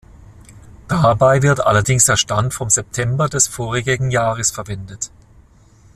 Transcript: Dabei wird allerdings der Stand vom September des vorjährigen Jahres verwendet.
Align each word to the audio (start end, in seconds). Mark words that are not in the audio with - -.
Dabei 0.87 1.43
wird 1.43 1.59
allerdings 1.63 2.05
der 2.05 2.15
Stand 2.17 2.55
vom 2.55 2.71
September 2.71 3.29
des 3.29 3.47
vorjährigen 3.47 4.09
Jahres 4.09 4.49
verwendet. 4.49 5.11